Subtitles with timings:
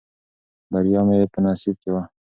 [0.71, 2.03] بریا مې په نصیب کې وه.